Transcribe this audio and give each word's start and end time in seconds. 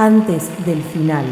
antes 0.00 0.48
del 0.64 0.82
final. 0.82 1.26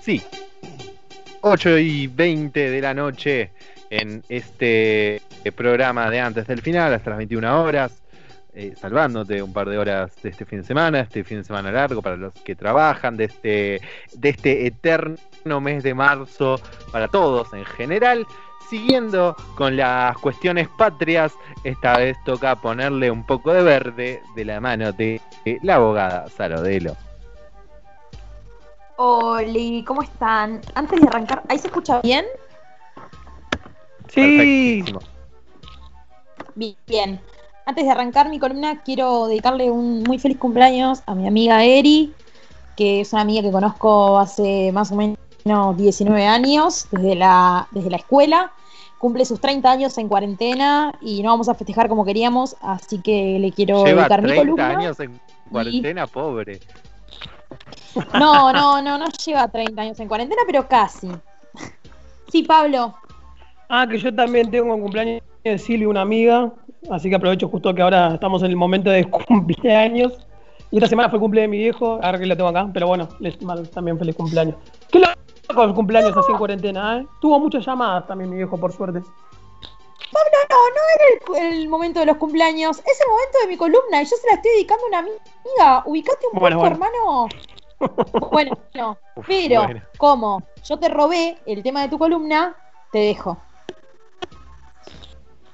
Sí, 0.00 0.22
8 1.42 1.78
y 1.78 2.06
20 2.06 2.70
de 2.70 2.80
la 2.80 2.94
noche 2.94 3.50
en 3.90 4.22
este 4.30 5.20
programa 5.54 6.08
de 6.08 6.20
antes 6.20 6.46
del 6.46 6.62
final, 6.62 6.94
hasta 6.94 7.10
las 7.10 7.18
21 7.18 7.62
horas, 7.62 8.02
eh, 8.54 8.72
salvándote 8.74 9.42
un 9.42 9.52
par 9.52 9.68
de 9.68 9.76
horas 9.76 10.16
de 10.22 10.30
este 10.30 10.46
fin 10.46 10.62
de 10.62 10.64
semana, 10.64 11.00
este 11.00 11.22
fin 11.22 11.36
de 11.36 11.44
semana 11.44 11.70
largo 11.70 12.00
para 12.00 12.16
los 12.16 12.32
que 12.32 12.56
trabajan, 12.56 13.18
de 13.18 13.24
este, 13.24 13.82
de 14.14 14.28
este 14.30 14.66
eterno 14.66 15.60
mes 15.60 15.82
de 15.82 15.92
marzo 15.92 16.58
para 16.90 17.08
todos 17.08 17.52
en 17.52 17.66
general. 17.66 18.26
Siguiendo 18.68 19.36
con 19.54 19.76
las 19.76 20.18
cuestiones 20.18 20.68
patrias, 20.68 21.34
esta 21.62 21.98
vez 21.98 22.16
toca 22.24 22.56
ponerle 22.56 23.10
un 23.10 23.24
poco 23.24 23.52
de 23.52 23.62
verde 23.62 24.22
de 24.34 24.44
la 24.44 24.60
mano 24.60 24.92
de 24.92 25.20
la 25.62 25.76
abogada 25.76 26.28
Sarodelo. 26.28 26.96
Hola, 28.96 29.84
¿cómo 29.86 30.02
están? 30.02 30.60
Antes 30.74 31.00
de 31.00 31.06
arrancar, 31.06 31.42
¿ahí 31.48 31.58
se 31.58 31.68
escucha 31.68 32.00
bien? 32.00 32.24
Sí. 34.08 34.84
Bien. 36.86 37.20
Antes 37.66 37.84
de 37.84 37.90
arrancar 37.90 38.28
mi 38.30 38.38
columna, 38.38 38.82
quiero 38.82 39.26
dedicarle 39.26 39.70
un 39.70 40.02
muy 40.02 40.18
feliz 40.18 40.38
cumpleaños 40.38 41.02
a 41.06 41.14
mi 41.14 41.28
amiga 41.28 41.64
Eri, 41.64 42.14
que 42.76 43.02
es 43.02 43.12
una 43.12 43.22
amiga 43.22 43.42
que 43.42 43.52
conozco 43.52 44.18
hace 44.18 44.72
más 44.72 44.90
o 44.90 44.96
menos 44.96 45.18
19 45.76 46.26
años, 46.26 46.88
desde 46.90 47.14
la, 47.14 47.68
desde 47.70 47.90
la 47.90 47.96
escuela. 47.96 48.52
Cumple 48.98 49.24
sus 49.24 49.40
30 49.40 49.70
años 49.70 49.98
en 49.98 50.08
cuarentena 50.08 50.94
y 51.02 51.22
no 51.22 51.30
vamos 51.30 51.48
a 51.48 51.54
festejar 51.54 51.88
como 51.88 52.04
queríamos, 52.04 52.56
así 52.62 52.98
que 52.98 53.38
le 53.38 53.52
quiero 53.52 53.84
dedicar 53.84 54.22
mi 54.22 54.34
columna. 54.34 54.70
años 54.70 54.98
en 55.00 55.20
cuarentena, 55.50 56.06
pobre. 56.06 56.60
No, 58.14 58.52
no, 58.52 58.82
no, 58.82 58.98
no 58.98 59.06
lleva 59.24 59.48
30 59.48 59.82
años 59.82 60.00
en 60.00 60.08
cuarentena, 60.08 60.42
pero 60.46 60.66
casi. 60.66 61.08
Sí, 62.32 62.42
Pablo. 62.42 62.94
Ah, 63.68 63.86
que 63.88 63.98
yo 63.98 64.14
también 64.14 64.50
tengo 64.50 64.74
un 64.74 64.80
cumpleaños 64.80 65.22
de 65.44 65.58
Silvia, 65.58 65.88
una 65.88 66.00
amiga, 66.00 66.52
así 66.90 67.08
que 67.10 67.16
aprovecho 67.16 67.48
justo 67.48 67.74
que 67.74 67.82
ahora 67.82 68.14
estamos 68.14 68.42
en 68.42 68.50
el 68.50 68.56
momento 68.56 68.90
de 68.90 69.04
cumpleaños. 69.28 70.14
Y 70.70 70.78
esta 70.78 70.88
semana 70.88 71.08
fue 71.08 71.18
el 71.18 71.20
cumpleaños 71.20 71.50
de 71.50 71.56
mi 71.56 71.62
viejo, 71.62 72.00
ahora 72.02 72.18
que 72.18 72.26
lo 72.26 72.36
tengo 72.36 72.48
acá, 72.48 72.68
pero 72.72 72.88
bueno, 72.88 73.08
les 73.20 73.38
también 73.70 73.98
feliz 73.98 74.16
cumpleaños. 74.16 74.56
Loco 75.56 75.66
los 75.68 75.74
cumpleaños 75.74 76.14
así 76.14 76.32
en 76.32 76.38
cuarentena, 76.38 76.98
¿eh? 76.98 77.06
Tuvo 77.18 77.40
muchas 77.40 77.64
llamadas 77.64 78.06
también 78.06 78.28
mi 78.28 78.36
viejo, 78.36 78.58
por 78.58 78.72
suerte. 78.72 79.00
Pablo, 80.12 80.38
no, 80.50 80.56
no 80.68 81.38
era 81.38 81.48
el, 81.48 81.68
momento 81.68 82.00
de 82.00 82.06
los 82.06 82.18
cumpleaños, 82.18 82.78
es 82.78 83.00
el 83.00 83.08
momento 83.08 83.38
de 83.40 83.46
mi 83.46 83.56
columna 83.56 84.02
y 84.02 84.04
yo 84.04 84.16
se 84.16 84.26
la 84.28 84.34
estoy 84.34 84.52
dedicando 84.52 84.84
a 84.84 84.88
una 84.88 84.98
amiga. 84.98 85.82
Ubicate 85.86 86.26
un 86.30 86.38
poco, 86.38 86.66
hermano. 86.66 87.28
Bueno, 88.30 88.58
no, 88.74 88.98
pero 89.26 89.66
como 89.96 90.42
yo 90.62 90.78
te 90.78 90.90
robé 90.90 91.38
el 91.46 91.62
tema 91.62 91.80
de 91.80 91.88
tu 91.88 91.98
columna, 91.98 92.54
te 92.92 92.98
dejo. 92.98 93.38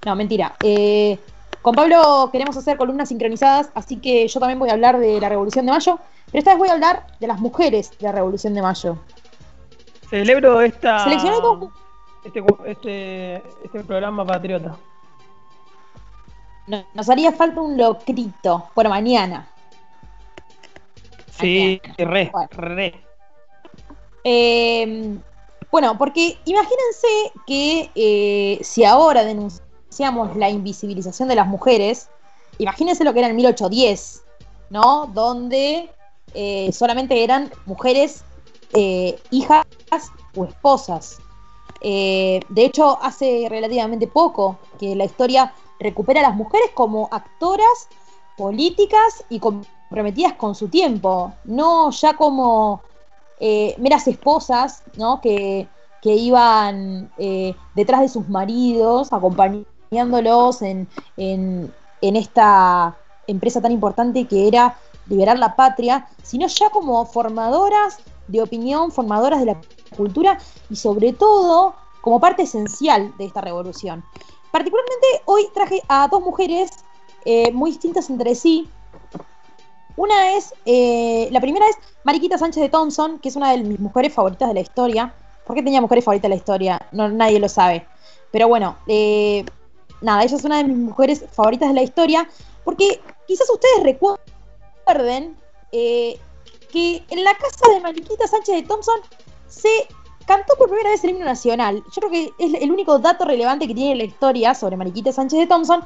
No, 0.05 0.17
mentira. 0.17 0.56
Eh, 0.64 1.17
con 1.62 1.77
Pablo 1.77 2.28
queremos 2.33 2.56
hacer 2.56 2.77
columnas 2.77 3.08
sincronizadas, 3.08 3.70
así 3.75 3.98
que 3.98 4.27
yo 4.27 4.41
también 4.41 4.58
voy 4.58 4.70
a 4.70 4.73
hablar 4.73 4.98
de 4.98 5.20
la 5.20 5.28
Revolución 5.28 5.64
de 5.64 5.70
Mayo, 5.70 6.00
pero 6.27 6.39
esta 6.41 6.50
vez 6.50 6.58
voy 6.58 6.70
a 6.70 6.73
hablar 6.73 7.06
de 7.20 7.28
las 7.28 7.39
mujeres 7.39 7.97
de 7.97 8.05
la 8.05 8.11
Revolución 8.11 8.53
de 8.55 8.62
Mayo. 8.62 8.98
Celebro 10.13 10.61
esta. 10.61 11.11
Este, 12.23 12.45
este, 12.67 13.37
este, 13.65 13.81
programa 13.81 14.27
patriota. 14.27 14.77
nos 16.67 17.09
haría 17.09 17.33
falta 17.33 17.63
un 17.63 17.79
locrito 17.79 18.69
por 18.75 18.91
mañana. 18.91 19.49
Sí, 21.31 21.81
re, 21.97 22.31
re. 22.51 23.03
Eh, 24.23 25.17
bueno, 25.70 25.97
porque 25.97 26.39
imagínense 26.45 27.09
que 27.47 27.91
eh, 27.95 28.59
si 28.63 28.85
ahora 28.85 29.25
denunciamos 29.25 30.36
la 30.36 30.51
invisibilización 30.51 31.31
de 31.31 31.36
las 31.36 31.47
mujeres, 31.47 32.11
imagínense 32.59 33.03
lo 33.03 33.15
que 33.15 33.20
era 33.20 33.29
en 33.31 33.36
1810, 33.36 34.25
¿no? 34.69 35.07
Donde 35.07 35.89
eh, 36.35 36.70
solamente 36.70 37.25
eran 37.25 37.51
mujeres 37.65 38.27
hijas 39.31 39.67
o 40.37 40.45
esposas. 40.45 41.19
de 41.81 42.43
hecho, 42.57 42.99
hace 43.03 43.47
relativamente 43.49 44.07
poco 44.07 44.59
que 44.79 44.95
la 44.95 45.05
historia 45.05 45.53
recupera 45.79 46.21
a 46.21 46.29
las 46.29 46.37
mujeres 46.37 46.71
como 46.75 47.09
actoras 47.11 47.89
políticas 48.37 49.25
y 49.29 49.41
comprometidas 49.41 50.35
con 50.35 50.55
su 50.55 50.69
tiempo, 50.69 51.33
no 51.45 51.91
ya 51.91 52.15
como 52.15 52.83
eh, 53.41 53.75
meras 53.79 54.07
esposas, 54.09 54.83
¿no? 54.97 55.21
Que, 55.21 55.69
iban 56.05 57.13
eh, 57.17 57.55
detrás 57.77 58.01
de 58.01 58.09
sus 58.09 58.29
maridos, 58.29 59.13
acompañándolos 59.13 60.63
en, 60.63 60.89
en, 61.17 61.73
esta 62.01 62.97
empresa 63.29 63.61
tan 63.61 63.71
importante 63.71 64.27
que 64.27 64.49
era 64.49 64.77
liberar 65.09 65.39
la 65.39 65.55
patria, 65.55 66.09
sino 66.25 66.49
ya 66.49 66.71
como 66.71 67.07
formadoras 67.07 67.99
de 68.29 68.43
opinión, 68.43 68.93
formadoras 68.93 69.41
de 69.41 69.47
la 69.47 69.61
cultura 69.97 70.39
y 70.71 70.77
sobre 70.77 71.13
todo 71.13 71.75
como 72.01 72.21
parte 72.21 72.43
esencial 72.43 73.13
de 73.19 73.27
esta 73.27 73.41
revolución. 73.41 74.05
Particularmente 74.51 75.23
hoy 75.27 75.49
traje 75.55 75.83
a 75.89 76.09
dos 76.09 76.21
mujeres 76.21 76.71
eh, 77.25 77.53
muy 77.53 77.71
distintas 77.71 78.11
entre 78.11 78.35
sí, 78.35 78.69
una 79.97 80.37
es, 80.37 80.55
eh, 80.65 81.29
la 81.31 81.41
primera 81.41 81.67
es 81.69 81.77
Mariquita 82.05 82.39
Sánchez 82.39 82.63
de 82.63 82.69
Thompson, 82.69 83.19
que 83.19 83.29
es 83.29 83.37
una 83.37 83.53
de 83.53 83.59
mis 83.59 83.79
mujeres 83.79 84.13
favoritas 84.13 84.49
de 84.49 84.55
la 84.55 84.61
historia. 84.61 85.15
¿Por 85.47 85.55
qué 85.55 85.63
tenía 85.63 85.81
mujeres 85.81 86.05
favoritas 86.05 86.25
de 86.25 86.29
la 86.31 86.37
historia? 86.37 86.89
No, 86.93 87.09
nadie 87.09 87.39
lo 87.39 87.49
sabe. 87.49 87.87
Pero 88.31 88.49
bueno, 88.49 88.77
eh, 88.87 89.45
nada, 90.01 90.23
ella 90.25 90.37
es 90.37 90.45
una 90.45 90.59
de 90.59 90.65
mis 90.65 90.77
mujeres 90.77 91.25
favoritas 91.33 91.69
de 91.69 91.75
la 91.75 91.83
historia, 91.83 92.29
porque 92.65 93.01
quizás 93.27 93.49
ustedes 93.51 93.83
recuerden 93.83 95.37
que 96.73 97.05
en 97.11 97.25
la 97.25 97.35
casa 97.35 97.71
de 97.73 97.81
Mariquita 97.81 98.27
Sánchez 98.27 98.57
de 98.57 98.63
Thompson 98.63 99.01
se 99.49 99.69
cantó 100.27 100.57
por 100.57 100.69
primera 100.69 100.91
vez 100.91 101.05
el 101.05 101.11
himno 101.11 101.25
nacional. 101.25 101.83
Yo 101.95 102.01
creo 102.01 102.11
que 102.11 102.33
es 102.39 102.55
el 102.63 102.71
único 102.71 102.99
dato 102.99 103.25
relevante 103.25 103.69
que 103.69 103.75
tiene 103.75 103.97
la 103.97 104.05
historia 104.05 104.55
sobre 104.55 104.77
Mariquita 104.77 105.13
Sánchez 105.13 105.39
de 105.41 105.47
Thompson. 105.47 105.85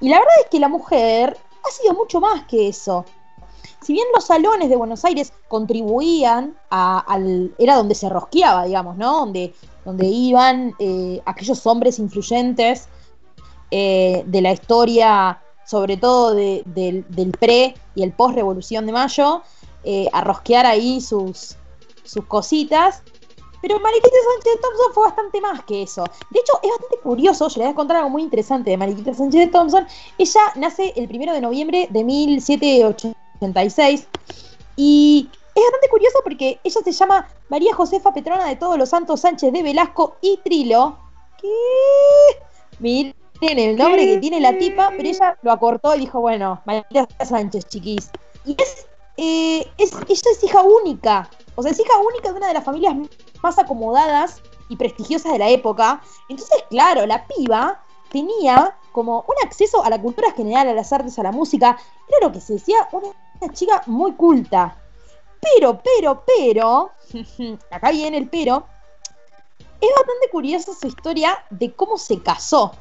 Y 0.00 0.08
la 0.08 0.18
verdad 0.18 0.34
es 0.42 0.50
que 0.50 0.60
la 0.60 0.68
mujer 0.68 1.36
ha 1.64 1.70
sido 1.70 1.94
mucho 1.94 2.20
más 2.20 2.44
que 2.44 2.68
eso 2.68 3.04
si 3.82 3.92
bien 3.92 4.06
los 4.14 4.24
salones 4.24 4.68
de 4.68 4.76
Buenos 4.76 5.04
Aires 5.04 5.32
contribuían 5.48 6.56
a, 6.70 7.00
al, 7.00 7.54
era 7.58 7.76
donde 7.76 7.94
se 7.94 8.08
rosqueaba, 8.08 8.64
digamos, 8.64 8.96
¿no? 8.96 9.18
Donde, 9.18 9.52
donde 9.84 10.06
iban 10.06 10.74
eh, 10.78 11.20
aquellos 11.26 11.66
hombres 11.66 11.98
influyentes 11.98 12.88
eh, 13.70 14.22
de 14.26 14.40
la 14.40 14.52
historia, 14.52 15.42
sobre 15.66 15.96
todo 15.96 16.34
del 16.34 17.36
pre 17.38 17.74
y 17.94 18.02
el 18.02 18.12
post 18.12 18.36
Revolución 18.36 18.86
de 18.86 18.92
Mayo, 18.92 19.42
eh, 19.84 20.08
a 20.12 20.22
rosquear 20.22 20.66
ahí 20.66 21.00
sus, 21.00 21.56
sus 22.04 22.24
cositas. 22.26 23.02
Pero 23.60 23.78
Mariquita 23.78 24.16
Sánchez 24.34 24.54
de 24.54 24.60
Thompson 24.60 24.92
fue 24.92 25.04
bastante 25.04 25.40
más 25.40 25.62
que 25.64 25.82
eso. 25.82 26.04
De 26.30 26.40
hecho, 26.40 26.52
es 26.62 26.70
bastante 26.70 26.98
curioso, 26.98 27.48
yo 27.48 27.58
les 27.58 27.66
voy 27.66 27.72
a 27.72 27.76
contar 27.76 27.96
algo 27.98 28.10
muy 28.10 28.22
interesante 28.22 28.70
de 28.70 28.76
Mariquita 28.76 29.14
Sánchez 29.14 29.40
de 29.40 29.46
Thompson. 29.46 29.86
Ella 30.18 30.40
nace 30.56 30.92
el 30.96 31.06
primero 31.06 31.32
de 31.32 31.40
noviembre 31.40 31.86
de 31.90 32.02
1780 32.02 33.62
y 34.76 35.28
es 35.54 35.62
bastante 35.62 35.88
curioso 35.90 36.18
porque 36.22 36.60
ella 36.62 36.80
se 36.82 36.92
llama 36.92 37.28
María 37.48 37.74
Josefa 37.74 38.14
Petrona 38.14 38.46
de 38.46 38.56
Todos 38.56 38.78
los 38.78 38.88
Santos 38.88 39.20
Sánchez 39.20 39.52
de 39.52 39.62
Velasco 39.62 40.16
y 40.20 40.38
Trilo. 40.38 40.98
¿Qué? 41.40 41.48
Miren 42.78 43.14
el 43.40 43.76
nombre 43.76 44.06
que 44.06 44.18
tiene 44.18 44.40
la 44.40 44.56
tipa, 44.56 44.92
pero 44.96 45.08
ella 45.08 45.36
lo 45.42 45.50
acortó 45.50 45.94
y 45.96 46.00
dijo, 46.00 46.20
bueno, 46.20 46.62
María 46.64 47.08
Sánchez, 47.24 47.66
chiquis. 47.66 48.10
Y 48.44 48.52
es, 48.52 48.86
eh, 49.24 49.72
es, 49.78 49.92
ella 49.92 50.30
es 50.32 50.42
hija 50.42 50.62
única. 50.62 51.30
O 51.54 51.62
sea, 51.62 51.70
es 51.70 51.78
hija 51.78 51.96
única 51.98 52.32
de 52.32 52.38
una 52.38 52.48
de 52.48 52.54
las 52.54 52.64
familias 52.64 52.96
más 53.40 53.56
acomodadas 53.56 54.42
y 54.68 54.74
prestigiosas 54.74 55.30
de 55.30 55.38
la 55.38 55.48
época. 55.48 56.02
Entonces, 56.28 56.64
claro, 56.70 57.06
la 57.06 57.24
piba 57.28 57.84
tenía 58.10 58.76
como 58.90 59.20
un 59.20 59.46
acceso 59.46 59.84
a 59.84 59.90
la 59.90 60.02
cultura 60.02 60.32
general, 60.32 60.66
a 60.66 60.74
las 60.74 60.92
artes, 60.92 61.16
a 61.20 61.22
la 61.22 61.30
música. 61.30 61.78
Era 62.08 62.26
lo 62.26 62.32
que 62.32 62.40
se 62.40 62.54
decía 62.54 62.88
una 62.90 63.52
chica 63.52 63.84
muy 63.86 64.12
culta. 64.14 64.76
Pero, 65.40 65.80
pero, 65.80 66.24
pero, 66.26 66.90
acá 67.70 67.92
viene 67.92 68.16
el 68.16 68.28
pero, 68.28 68.66
es 69.58 69.90
bastante 69.96 70.30
curiosa 70.32 70.72
su 70.74 70.88
historia 70.88 71.44
de 71.50 71.72
cómo 71.74 71.96
se 71.96 72.20
casó. 72.20 72.72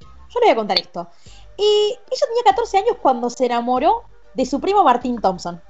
Yo 0.00 0.40
le 0.40 0.46
voy 0.46 0.50
a 0.50 0.56
contar 0.56 0.78
esto. 0.78 1.08
Ella 1.56 2.26
tenía 2.26 2.42
14 2.44 2.76
años 2.76 2.96
cuando 3.00 3.30
se 3.30 3.46
enamoró 3.46 4.02
de 4.34 4.44
su 4.44 4.60
primo 4.60 4.84
Martín 4.84 5.18
Thompson. 5.18 5.62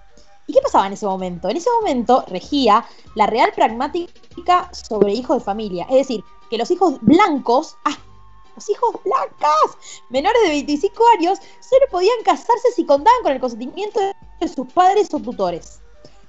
¿Y 0.49 0.55
qué 0.55 0.61
pasaba 0.63 0.87
en 0.87 0.95
ese 0.95 1.07
momento? 1.07 1.49
En 1.49 1.59
ese 1.59 1.69
momento 1.79 2.25
regía 2.27 2.85
la 3.15 3.27
real 3.27 3.53
pragmática 3.55 4.71
sobre 4.73 5.13
hijos 5.13 5.39
de 5.39 5.45
familia. 5.45 5.87
Es 5.91 5.97
decir, 5.99 6.25
que 6.51 6.57
los 6.57 6.71
hijos 6.71 6.95
blancos, 7.03 7.77
los 8.57 8.69
hijos 8.71 8.97
blancas 9.05 9.77
menores 10.09 10.43
de 10.43 10.49
25 10.49 11.05
años 11.19 11.39
solo 11.61 11.85
podían 11.91 12.17
casarse 12.25 12.73
si 12.75 12.87
contaban 12.87 13.23
con 13.23 13.33
el 13.33 13.41
consentimiento 13.41 14.01
de 14.41 14.49
sus 14.49 14.73
padres 14.73 15.13
o 15.13 15.21
tutores. 15.21 15.81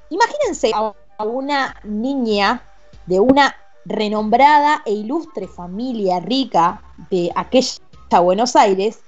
Imagínense 0.10 0.72
a 0.74 1.24
una 1.24 1.80
niña 1.86 2.62
de 3.06 3.22
una 3.22 3.56
renombrada 3.86 4.84
e 4.86 4.92
ilustre 4.92 5.48
familia 5.48 6.20
rica 6.20 6.84
de 7.10 7.32
aquella 7.36 7.80
Buenos 8.18 8.56
Aires, 8.56 9.00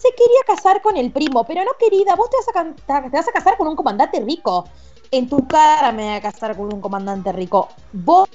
se 0.00 0.10
quería 0.10 0.40
casar 0.46 0.82
con 0.82 0.96
el 0.96 1.10
primo, 1.10 1.44
pero 1.44 1.64
no 1.64 1.72
querida, 1.78 2.14
vos 2.16 2.28
te 2.28 2.36
vas 2.36 2.66
a, 2.66 3.02
te 3.02 3.16
vas 3.16 3.28
a 3.28 3.32
casar 3.32 3.56
con 3.56 3.68
un 3.68 3.76
comandante 3.76 4.20
rico. 4.20 4.64
En 5.10 5.28
tu 5.28 5.46
cara 5.46 5.92
me 5.92 6.04
voy 6.04 6.14
a 6.14 6.20
casar 6.20 6.56
con 6.56 6.72
un 6.72 6.80
comandante 6.80 7.32
rico. 7.32 7.68
Voy 7.92 8.26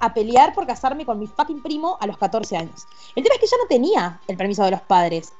a 0.00 0.14
pelear 0.14 0.54
por 0.54 0.66
casarme 0.66 1.04
con 1.04 1.18
mi 1.18 1.26
fucking 1.26 1.62
primo 1.62 1.98
a 2.00 2.06
los 2.06 2.16
14 2.16 2.56
años. 2.56 2.86
El 3.16 3.24
tema 3.24 3.34
es 3.34 3.40
que 3.40 3.46
yo 3.46 3.56
no 3.60 3.68
tenía 3.68 4.20
el 4.28 4.36
permiso 4.36 4.64
de 4.64 4.70
los 4.70 4.80
padres. 4.82 5.32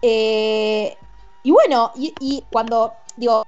Eh, 0.00 0.96
y 1.42 1.50
bueno, 1.50 1.90
y, 1.96 2.44
cuando, 2.50 2.92
digo, 3.16 3.44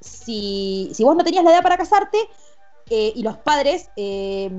si, 0.00 0.90
si, 0.94 1.04
vos 1.04 1.16
no 1.16 1.24
tenías 1.24 1.44
la 1.44 1.50
edad 1.50 1.62
para 1.62 1.76
casarte, 1.76 2.18
eh, 2.88 3.12
y 3.14 3.22
los 3.22 3.36
padres 3.38 3.90
eh, 3.96 4.50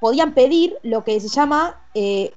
podían 0.00 0.34
pedir 0.34 0.78
lo 0.82 1.04
que 1.04 1.20
se 1.20 1.28
llama 1.28 1.80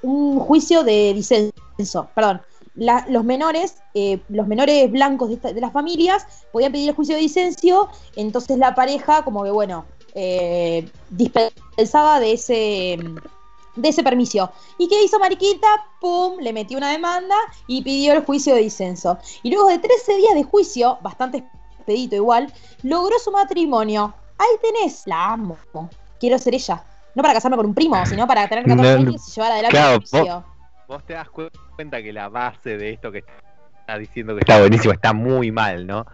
un 0.04 0.40
juicio 0.40 0.84
de 0.84 1.14
disenso, 1.14 2.10
perdón, 2.14 2.42
los 2.78 3.24
menores, 3.24 3.78
eh, 3.94 4.20
los 4.30 4.48
menores 4.48 4.90
blancos 4.92 5.30
de, 5.30 5.60
las 5.60 5.74
familias 5.74 6.26
podían 6.52 6.72
pedir 6.72 6.90
el 6.90 6.96
juicio 6.96 7.16
de 7.16 7.22
disencio, 7.22 7.90
entonces 8.16 8.58
la 8.58 8.76
pareja 8.76 9.24
como 9.24 9.44
que 9.44 9.52
bueno, 9.52 9.86
eh, 10.14 10.88
dispensaba 11.10 12.20
de 12.20 12.34
ese 12.34 13.00
de 13.76 13.90
ese 13.90 14.04
permiso. 14.04 14.52
¿Y 14.78 14.88
qué 14.88 15.04
hizo 15.04 15.20
Mariquita? 15.20 15.68
¡Pum! 16.02 16.40
Le 16.40 16.52
metió 16.52 16.78
una 16.78 16.92
demanda 16.92 17.36
y 17.68 17.84
pidió 17.84 18.14
el 18.14 18.26
juicio 18.26 18.56
de 18.56 18.62
disenso. 18.62 19.20
Y 19.44 19.52
luego 19.52 19.70
de 19.70 19.78
13 19.78 20.16
días 20.16 20.34
de 20.34 20.44
juicio, 20.44 20.98
bastante 21.02 21.46
expedito 21.78 22.16
igual, 22.16 22.52
logró 22.82 23.20
su 23.20 23.32
matrimonio. 23.32 24.16
Ahí 24.40 24.48
tenés, 24.62 25.04
la 25.06 25.34
amo. 25.34 25.58
Quiero 26.20 26.40
ser 26.40 26.56
ella. 26.56 26.84
No 27.14 27.22
para 27.22 27.36
casarme 27.36 27.58
con 27.58 27.68
un 27.68 27.76
primo, 27.76 28.04
sino 28.08 28.26
para 28.26 28.48
tener 28.48 28.66
14 28.66 28.94
años 28.94 29.28
y 29.28 29.32
llevar 29.32 29.52
adelante 29.52 29.78
el 29.78 29.98
juicio. 30.00 30.57
Vos 30.88 31.04
te 31.06 31.14
das 31.14 31.30
cuenta 31.30 32.02
que 32.02 32.14
la 32.14 32.30
base 32.30 32.78
de 32.78 32.92
esto 32.94 33.12
que 33.12 33.24
está 33.80 33.98
diciendo 33.98 34.34
que 34.36 34.40
está 34.40 34.60
buenísimo 34.60 34.94
está 34.94 35.14
muy 35.14 35.52
mal, 35.52 35.86
¿no? 35.86 36.06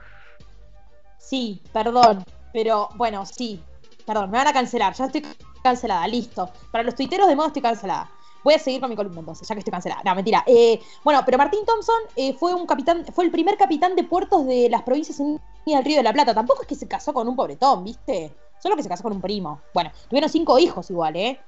Sí, 1.17 1.61
perdón, 1.71 2.23
pero 2.51 2.89
bueno, 2.95 3.25
sí, 3.25 3.63
perdón, 4.05 4.31
me 4.31 4.37
van 4.37 4.47
a 4.47 4.53
cancelar, 4.53 4.93
ya 4.93 5.05
estoy 5.05 5.25
cancelada, 5.63 6.07
listo. 6.07 6.49
Para 6.71 6.83
los 6.83 6.95
tuiteros 6.95 7.27
de 7.27 7.35
modo 7.35 7.47
estoy 7.47 7.61
cancelada. 7.61 8.11
Voy 8.43 8.55
a 8.55 8.59
seguir 8.59 8.81
con 8.81 8.89
mi 8.89 8.95
columna 8.97 9.21
entonces, 9.21 9.47
ya 9.47 9.55
que 9.55 9.59
estoy 9.59 9.71
cancelada. 9.71 10.01
No, 10.03 10.13
mentira. 10.15 10.43
Eh, 10.45 10.81
bueno, 11.01 11.21
pero 11.25 11.37
Martín 11.37 11.65
Thompson 11.65 11.95
eh, 12.17 12.33
fue 12.33 12.53
un 12.53 12.67
capitán, 12.67 13.05
fue 13.13 13.23
el 13.23 13.31
primer 13.31 13.55
capitán 13.57 13.95
de 13.95 14.03
puertos 14.03 14.45
de 14.45 14.67
las 14.69 14.83
provincias 14.83 15.17
unidas 15.19 15.41
del 15.65 15.85
Río 15.85 15.97
de 15.97 16.03
la 16.03 16.11
Plata. 16.11 16.33
Tampoco 16.33 16.63
es 16.63 16.67
que 16.67 16.75
se 16.75 16.85
casó 16.85 17.13
con 17.13 17.25
un 17.25 17.37
pobretón, 17.37 17.85
¿viste? 17.85 18.35
Solo 18.59 18.75
que 18.75 18.83
se 18.83 18.89
casó 18.89 19.03
con 19.03 19.13
un 19.13 19.21
primo. 19.21 19.61
Bueno, 19.73 19.91
tuvieron 20.09 20.29
cinco 20.29 20.59
hijos 20.59 20.89
igual, 20.89 21.15
¿eh? 21.15 21.39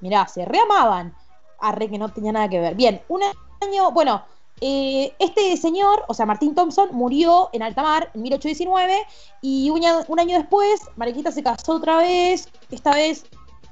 Mirá, 0.00 0.28
se 0.28 0.44
reamaban. 0.44 1.12
Arre 1.58 1.88
que 1.88 1.98
no 1.98 2.08
tenía 2.10 2.32
nada 2.32 2.48
que 2.48 2.60
ver. 2.60 2.74
Bien, 2.74 3.02
una 3.08 3.26
año, 3.60 3.90
bueno, 3.90 4.22
eh, 4.60 5.14
este 5.18 5.56
señor, 5.56 6.04
o 6.08 6.14
sea, 6.14 6.26
Martín 6.26 6.54
Thompson, 6.54 6.88
murió 6.92 7.50
en 7.52 7.62
alta 7.62 7.82
mar 7.82 8.10
en 8.14 8.22
1819 8.22 9.06
y 9.40 9.70
un, 9.70 9.84
año 10.18 10.38
después, 10.38 10.80
Mariquita 10.96 11.30
se 11.30 11.42
casó 11.42 11.74
otra 11.74 11.98
vez, 11.98 12.48
esta 12.70 12.92
vez, 12.92 13.24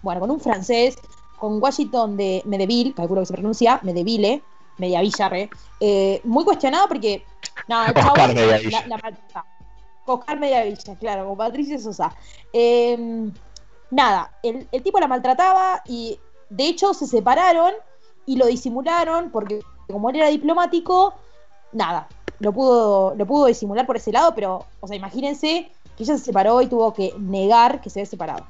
bueno, 0.03 0.21
con 0.21 0.31
un 0.31 0.41
francés, 0.41 0.97
con 1.38 1.62
Washington 1.62 2.17
de 2.17 2.43
Medeville, 2.44 2.94
calculo 2.94 3.23
que 3.23 3.27
se 3.27 3.33
pronuncia, 3.33 3.81
Medeville, 3.83 4.43
Mediavilla, 4.79 5.29
re, 5.29 5.50
eh, 5.81 6.21
muy 6.25 6.44
cuestionado 6.44 6.87
porque, 6.88 7.25
no, 7.69 7.85
el 7.85 7.94
chavo, 7.94 8.17
la, 8.17 8.29
la, 8.87 9.44
Oscar 10.09 10.38
Mediavilla, 10.38 10.94
claro, 11.00 11.27
con 11.27 11.37
Patricia 11.37 11.79
Sosa. 11.79 12.15
Em, 12.53 13.33
nada, 13.91 14.38
el, 14.43 14.69
el 14.71 14.83
tipo 14.83 15.00
la 15.00 15.09
maltrataba 15.09 15.83
y 15.85 16.19
de 16.51 16.69
hecho 16.69 16.95
se 16.95 17.07
separaron 17.07 17.73
y 18.25 18.37
lo 18.37 18.47
disimularon 18.47 19.31
porque 19.31 19.61
como 19.91 20.11
él 20.11 20.17
era 20.17 20.29
diplomático, 20.29 21.15
nada, 21.73 22.09
lo 22.39 22.53
pudo, 22.53 23.15
pudo 23.27 23.47
disimular 23.47 23.87
por 23.87 23.97
ese 23.97 24.13
lado, 24.13 24.35
pero, 24.35 24.67
o 24.81 24.87
sea, 24.87 24.97
imagínense 24.97 25.71
que 25.97 26.03
ella 26.03 26.19
se 26.19 26.25
separó 26.25 26.61
y 26.61 26.67
tuvo 26.67 26.93
que 26.93 27.15
negar 27.19 27.81
que 27.81 27.91
se 27.91 28.01
había 28.01 28.11
separado. 28.11 28.47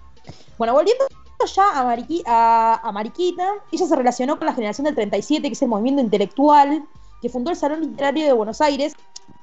Bueno, 0.58 0.72
volviendo 0.72 1.04
ya 1.44 1.80
a, 1.80 2.92
Mariquita, 2.92 3.54
ella 3.70 3.86
se 3.86 3.96
relacionó 3.96 4.38
con 4.38 4.46
la 4.46 4.54
generación 4.54 4.86
del 4.86 4.94
37, 4.94 5.46
que 5.46 5.52
es 5.52 5.62
el 5.62 5.68
movimiento 5.68 6.02
intelectual 6.02 6.86
que 7.20 7.28
fundó 7.28 7.50
el 7.50 7.56
Salón 7.56 7.80
Literario 7.82 8.24
de 8.24 8.32
Buenos 8.32 8.60
Aires, 8.60 8.94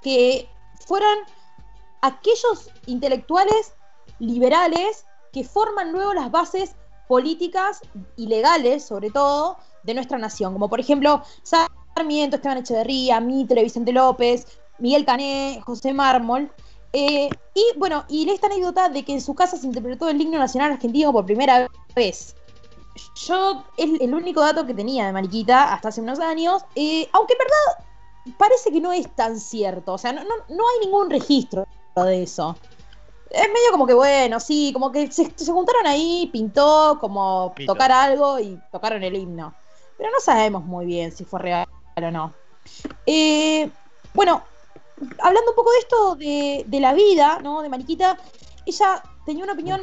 que 0.01 0.49
fueron 0.85 1.17
aquellos 2.01 2.69
intelectuales 2.87 3.73
liberales 4.19 5.05
que 5.31 5.43
forman 5.43 5.91
luego 5.91 6.13
las 6.13 6.29
bases 6.29 6.75
políticas 7.07 7.81
y 8.15 8.27
legales, 8.27 8.85
sobre 8.85 9.09
todo, 9.09 9.57
de 9.83 9.93
nuestra 9.93 10.17
nación, 10.17 10.53
como 10.53 10.69
por 10.69 10.79
ejemplo 10.79 11.23
Sarmiento, 11.43 12.37
Esteban 12.37 12.59
Echeverría, 12.59 13.19
Mitre, 13.19 13.63
Vicente 13.63 13.91
López, 13.91 14.47
Miguel 14.79 15.05
Cané, 15.05 15.61
José 15.65 15.93
Mármol. 15.93 16.51
Eh, 16.93 17.29
y 17.55 17.77
bueno, 17.77 18.05
y 18.07 18.29
esta 18.29 18.47
anécdota 18.47 18.89
de 18.89 19.03
que 19.03 19.13
en 19.13 19.21
su 19.21 19.33
casa 19.33 19.57
se 19.57 19.65
interpretó 19.65 20.07
el 20.09 20.21
himno 20.21 20.37
nacional 20.37 20.73
argentino 20.73 21.11
por 21.11 21.25
primera 21.25 21.67
vez. 21.95 22.35
Yo 23.15 23.63
es 23.77 23.89
el 23.99 24.13
único 24.13 24.41
dato 24.41 24.67
que 24.67 24.73
tenía 24.73 25.07
de 25.07 25.13
Mariquita 25.13 25.73
hasta 25.73 25.89
hace 25.89 26.01
unos 26.01 26.19
años, 26.19 26.63
eh, 26.75 27.09
aunque 27.11 27.33
en 27.33 27.39
verdad 27.39 28.37
parece 28.37 28.71
que 28.71 28.79
no 28.79 28.91
es 28.91 29.13
tan 29.15 29.39
cierto, 29.39 29.93
o 29.93 29.97
sea, 29.97 30.13
no, 30.13 30.23
no, 30.23 30.35
no 30.49 30.63
hay 30.69 30.85
ningún 30.85 31.09
registro 31.09 31.65
de 31.95 32.23
eso 32.23 32.55
es 33.33 33.47
medio 33.47 33.71
como 33.71 33.87
que 33.87 33.95
bueno, 33.95 34.39
sí, 34.39 34.69
como 34.73 34.91
que 34.91 35.11
se, 35.11 35.25
juntaron 35.47 35.87
ahí, 35.87 36.29
pintó 36.31 36.99
como 37.01 37.53
tocar 37.65 37.91
algo 37.91 38.39
y 38.39 38.59
tocaron 38.71 39.03
el 39.03 39.15
himno. 39.15 39.55
Pero 39.97 40.11
no 40.11 40.19
sabemos 40.19 40.63
muy 40.63 40.85
bien 40.85 41.11
si 41.11 41.25
fue 41.25 41.39
real 41.39 41.67
o 41.95 42.11
no. 42.11 42.33
Eh, 43.07 43.67
bueno, 44.13 44.43
hablando 45.19 45.49
un 45.49 45.55
poco 45.55 45.71
de 45.71 45.79
esto 45.79 46.15
de, 46.15 46.79
la 46.79 46.93
vida, 46.93 47.39
¿no? 47.41 47.63
De 47.63 47.69
Mariquita, 47.69 48.17
ella 48.67 49.01
tenía 49.25 49.43
una 49.43 49.53
opinión 49.53 49.81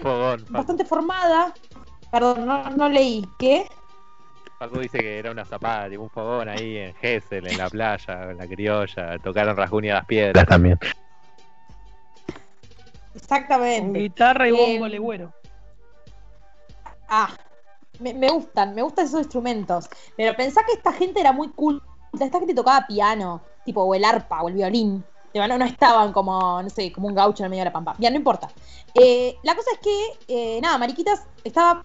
bastante 0.49 0.85
formada. 0.85 1.53
Perdón, 2.13 2.47
no, 2.77 2.89
leí. 2.89 3.27
¿Qué? 3.37 3.67
Paco 4.61 4.79
dice 4.79 4.99
que 4.99 5.19
era 5.19 5.33
una 5.33 5.45
zapada, 5.45 5.89
un 5.99 6.11
fogón 6.11 6.49
ahí 6.49 6.77
en 6.77 6.95
Gessel, 6.95 7.49
en 7.49 7.59
la 7.59 7.69
playa, 7.69 8.31
en 8.31 8.37
la 8.37 8.47
criolla, 8.47 9.19
tocaron 9.19 9.57
Rasguña 9.57 9.95
las 9.95 10.07
piedras 10.07 10.47
también. 10.47 10.79
Exactamente. 13.15 13.99
guitarra 13.99 14.49
y 14.49 14.53
bombo 14.53 14.87
eh, 14.87 14.91
legüero. 14.91 15.33
Ah, 17.09 17.31
me, 17.99 18.31
gustan, 18.31 18.75
me 18.75 18.83
gustan 18.83 19.07
esos 19.07 19.21
instrumentos. 19.21 19.89
Pero 20.17 20.35
pensá 20.37 20.63
que 20.65 20.73
esta 20.73 20.93
gente 20.93 21.21
era 21.21 21.33
muy 21.33 21.49
cool. 21.51 21.83
Esta 22.13 22.39
gente 22.39 22.55
tocaba 22.55 22.87
piano, 22.87 23.43
tipo, 23.65 23.83
o 23.83 23.95
el 23.95 24.05
arpa, 24.05 24.43
o 24.43 24.49
el 24.49 24.55
violín. 24.55 25.05
No, 25.35 25.59
no 25.59 25.65
estaban 25.65 26.13
como, 26.13 26.61
no 26.63 26.71
sé, 26.71 26.91
como 26.91 27.07
un 27.07 27.15
gaucho 27.15 27.43
en 27.43 27.47
el 27.47 27.51
medio 27.51 27.61
de 27.63 27.67
la 27.67 27.73
pampa. 27.73 27.95
Ya, 27.99 28.11
no 28.11 28.17
importa. 28.17 28.51
Eh, 28.95 29.37
la 29.43 29.55
cosa 29.55 29.71
es 29.73 29.79
que, 29.79 30.19
eh, 30.29 30.61
nada, 30.61 30.77
Mariquitas 30.79 31.25
estaba, 31.45 31.83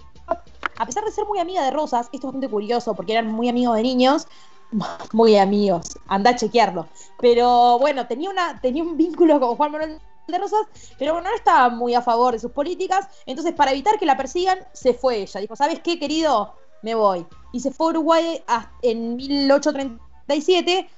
a 0.77 0.86
pesar 0.86 1.03
de 1.03 1.12
ser 1.12 1.25
muy 1.25 1.39
amiga 1.39 1.63
de 1.63 1.72
Rosas, 1.72 2.08
esto 2.08 2.17
es 2.17 2.24
bastante 2.24 2.50
curioso 2.50 2.96
porque 2.96 3.13
eran 3.13 3.27
muy 3.27 3.48
amigos 3.48 3.75
de 3.75 3.84
niños, 3.84 4.27
muy 5.13 5.38
amigos, 5.38 6.00
anda 6.08 6.32
a 6.32 6.36
chequearlo. 6.36 6.88
Pero 7.20 7.77
bueno, 7.77 8.08
tenía, 8.08 8.32
una, 8.32 8.60
tenía 8.62 8.84
un 8.84 8.98
vínculo 8.98 9.39
con 9.39 9.55
Juan 9.55 9.72
Manuel 9.72 10.00
de 10.27 10.38
Rosas, 10.38 10.67
pero 10.98 11.22
no 11.22 11.29
estaba 11.36 11.70
muy 11.70 11.94
a 11.94 12.01
favor 12.01 12.34
de 12.34 12.39
sus 12.39 12.51
políticas, 12.51 13.08
entonces 13.25 13.53
para 13.53 13.72
evitar 13.72 13.98
que 14.00 14.05
la 14.05 14.17
persigan, 14.17 14.60
se 14.74 14.94
fue 14.94 15.17
ella. 15.17 15.39
Dijo, 15.39 15.55
¿sabes 15.55 15.79
qué, 15.82 16.00
querido? 16.00 16.53
Me 16.82 16.96
voy. 16.96 17.25
Y 17.51 17.60
se 17.60 17.72
fue 17.72 17.88
a 17.88 17.89
Uruguay 17.91 18.44
en 18.82 19.15
1837, 19.15 20.89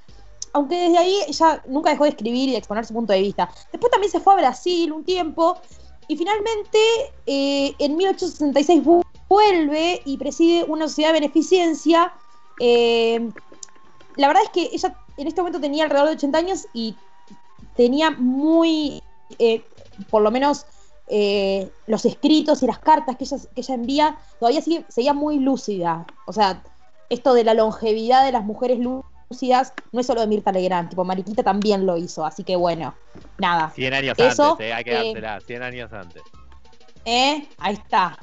aunque 0.54 0.76
desde 0.76 0.98
ahí 0.98 1.18
ella 1.28 1.62
nunca 1.68 1.92
dejó 1.92 2.06
de 2.06 2.12
escribir 2.12 2.50
y 2.50 2.52
de 2.54 2.58
exponer 2.58 2.86
su 2.86 2.94
punto 2.94 3.14
de 3.14 3.22
vista. 3.22 3.50
Después 3.72 3.92
también 3.92 4.12
se 4.12 4.20
fue 4.20 4.34
a 4.34 4.38
Brasil 4.38 4.92
un 4.92 5.04
tiempo, 5.04 5.58
y 6.08 6.16
finalmente 6.16 6.80
eh, 7.26 7.76
en 7.80 7.98
1866 7.98 8.82
vuelve 9.28 10.02
y 10.06 10.18
preside 10.18 10.64
una 10.64 10.88
sociedad 10.88 11.10
de 11.10 11.20
beneficencia. 11.20 12.14
Eh, 12.60 13.30
la 14.16 14.28
verdad 14.28 14.44
es 14.44 14.50
que 14.50 14.70
ella 14.74 14.96
en 15.18 15.28
este 15.28 15.42
momento 15.42 15.60
tenía 15.60 15.84
alrededor 15.84 16.10
de 16.10 16.16
80 16.16 16.38
años 16.38 16.68
y 16.74 16.96
tenía 17.76 18.12
muy 18.12 19.04
eh, 19.40 19.64
por 20.10 20.22
lo 20.22 20.32
menos 20.32 20.66
eh, 21.08 21.70
los 21.86 22.06
escritos 22.06 22.64
y 22.64 22.68
las 22.68 22.80
cartas 22.80 23.16
que 23.16 23.24
ella, 23.24 23.38
que 23.56 23.62
ella 23.62 23.76
envía, 23.76 24.18
todavía 24.40 24.62
sigue, 24.62 24.86
seguía 24.90 25.14
muy 25.14 25.40
lúcida. 25.40 26.06
O 26.26 26.34
sea, 26.34 26.62
esto 27.10 27.34
de 27.34 27.44
la 27.44 27.54
longevidad 27.54 28.26
de 28.26 28.32
las 28.32 28.44
mujeres 28.44 28.80
lúcidas 28.80 29.74
no 29.92 30.02
es 30.02 30.08
solo 30.08 30.22
de 30.22 30.28
Mirta 30.28 30.52
Legrand, 30.52 30.90
tipo 30.90 31.04
Mariquita 31.04 31.44
también 31.44 31.86
lo 31.86 31.98
hizo, 31.98 32.26
así 32.26 32.44
que 32.44 32.56
bueno, 32.56 32.96
nada. 33.38 33.72
100 33.76 33.94
años 33.94 34.20
antes, 34.20 34.40
eh, 34.60 34.74
hay 34.74 34.84
que 34.84 34.94
dársela, 34.94 35.40
100 35.42 35.64
años 35.64 35.94
antes. 35.94 36.22
Eh, 37.06 37.48
ahí 37.58 37.74
está. 37.74 38.18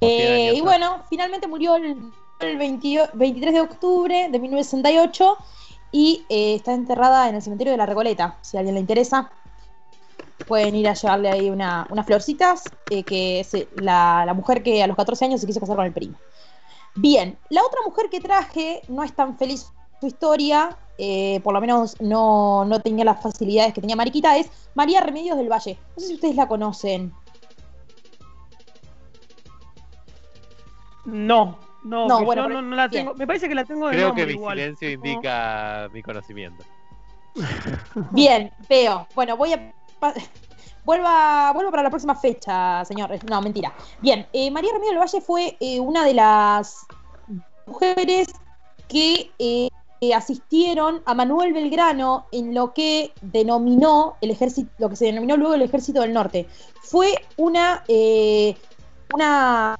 y 0.00 0.60
bueno, 0.60 1.04
finalmente 1.08 1.46
murió 1.46 1.76
el 1.76 1.96
el 2.40 2.56
23 2.56 3.54
de 3.54 3.60
octubre 3.60 4.28
de 4.30 4.38
1968 4.38 5.36
y 5.90 6.24
eh, 6.28 6.54
está 6.54 6.74
enterrada 6.74 7.28
en 7.28 7.34
el 7.34 7.42
cementerio 7.42 7.72
de 7.72 7.76
la 7.76 7.86
Recoleta. 7.86 8.38
Si 8.42 8.56
a 8.56 8.60
alguien 8.60 8.74
le 8.74 8.80
interesa, 8.80 9.30
pueden 10.46 10.74
ir 10.74 10.88
a 10.88 10.94
llevarle 10.94 11.28
ahí 11.30 11.50
una, 11.50 11.86
unas 11.90 12.06
florcitas, 12.06 12.64
eh, 12.90 13.02
que 13.02 13.40
es 13.40 13.54
eh, 13.54 13.68
la, 13.76 14.24
la, 14.26 14.34
mujer 14.34 14.62
que 14.62 14.82
a 14.82 14.86
los 14.86 14.96
14 14.96 15.24
años 15.24 15.40
se 15.40 15.46
quiso 15.46 15.60
casar 15.60 15.76
con 15.76 15.86
el 15.86 15.92
primo. 15.92 16.16
Bien, 16.94 17.38
la 17.50 17.62
otra 17.62 17.80
mujer 17.84 18.08
que 18.10 18.20
traje 18.20 18.82
no 18.88 19.02
es 19.02 19.12
tan 19.14 19.36
feliz 19.38 19.70
su 20.00 20.06
historia, 20.06 20.76
eh, 20.96 21.40
por 21.44 21.54
lo 21.54 21.60
menos 21.60 22.00
no, 22.00 22.64
no, 22.64 22.80
tenía 22.80 23.04
las 23.04 23.22
facilidades 23.22 23.72
que 23.72 23.80
tenía 23.80 23.96
Mariquita, 23.96 24.36
es 24.36 24.50
María 24.74 25.00
Remedios 25.00 25.36
del 25.36 25.48
Valle. 25.48 25.78
No 25.96 26.00
sé 26.00 26.08
si 26.08 26.14
ustedes 26.14 26.36
la 26.36 26.48
conocen. 26.48 27.12
No, 31.04 31.58
no, 31.84 32.06
no, 32.06 32.24
bueno, 32.24 32.42
yo 32.42 32.48
no, 32.48 32.62
no, 32.62 32.76
la 32.76 32.88
tengo. 32.88 33.12
Bien. 33.12 33.18
Me 33.18 33.26
parece 33.26 33.48
que 33.48 33.54
la 33.54 33.64
tengo 33.64 33.86
de 33.86 33.94
Creo 33.94 34.08
nombre 34.08 34.24
que 34.24 34.32
mi 34.32 34.34
igual. 34.34 34.58
silencio 34.58 34.90
indica 34.90 35.88
mi 35.92 36.02
conocimiento. 36.02 36.64
Bien, 38.10 38.52
veo. 38.68 39.06
Bueno, 39.14 39.36
voy 39.36 39.52
a. 39.52 39.72
Vuelva, 40.84 41.52
vuelvo 41.52 41.70
para 41.70 41.82
la 41.82 41.90
próxima 41.90 42.14
fecha, 42.14 42.82
señor. 42.86 43.10
No, 43.28 43.42
mentira. 43.42 43.74
Bien, 44.00 44.26
eh, 44.32 44.50
María 44.50 44.72
Remedios 44.72 44.94
del 44.94 45.00
Valle 45.00 45.20
fue 45.20 45.56
eh, 45.60 45.78
una 45.80 46.02
de 46.02 46.14
las 46.14 46.86
mujeres 47.66 48.28
que 48.88 49.30
eh, 49.38 49.68
asistieron 50.14 51.02
a 51.04 51.12
Manuel 51.12 51.52
Belgrano 51.52 52.24
en 52.32 52.54
lo 52.54 52.72
que 52.72 53.12
denominó 53.20 54.16
el 54.22 54.30
ejército, 54.30 54.70
lo 54.78 54.88
que 54.88 54.96
se 54.96 55.04
denominó 55.04 55.36
luego 55.36 55.52
el 55.52 55.60
ejército 55.60 56.00
del 56.00 56.14
norte. 56.14 56.48
Fue 56.80 57.12
una, 57.36 57.84
una 59.12 59.78